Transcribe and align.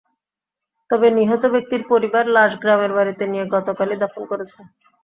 তবে 0.89 1.07
নিহত 1.17 1.43
ব্যক্তির 1.53 1.81
পরিবার 1.91 2.23
লাশ 2.35 2.51
গ্রামের 2.61 2.91
বাড়িতে 2.97 3.23
নিয়ে 3.31 3.45
গতকালই 3.55 3.97
দাফন 4.01 4.23
করেছে। 4.31 4.59